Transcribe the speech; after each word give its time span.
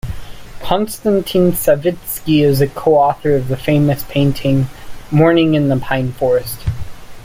Konstantin 0.63 1.51
Savitsky 1.51 2.43
is 2.43 2.59
a 2.59 2.65
co-author 2.65 3.35
of 3.35 3.49
the 3.49 3.55
famous 3.55 4.01
painting 4.09 4.65
"Morning 5.11 5.53
in 5.53 5.67
the 5.69 5.77
Pine 5.77 6.11
Forest". 6.11 6.57